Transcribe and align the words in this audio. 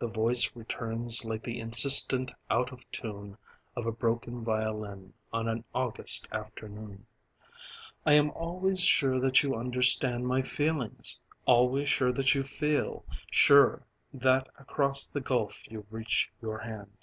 The 0.00 0.08
voice 0.08 0.50
returns 0.56 1.24
like 1.24 1.44
the 1.44 1.60
insistent 1.60 2.32
out 2.50 2.72
of 2.72 2.90
tune 2.90 3.38
Of 3.76 3.86
a 3.86 3.92
broken 3.92 4.42
violin 4.42 5.14
on 5.32 5.46
an 5.46 5.62
August 5.72 6.26
afternoon: 6.32 7.06
"I 8.04 8.14
am 8.14 8.32
always 8.32 8.82
sure 8.84 9.20
that 9.20 9.44
you 9.44 9.54
understand 9.54 10.26
My 10.26 10.42
feelings, 10.42 11.20
always 11.46 11.88
sure 11.88 12.10
that 12.10 12.34
you 12.34 12.42
feel, 12.42 13.04
Sure 13.30 13.86
that 14.12 14.48
across 14.58 15.06
the 15.06 15.20
gulf 15.20 15.62
you 15.70 15.86
reach 15.90 16.28
your 16.40 16.58
hand. 16.58 16.96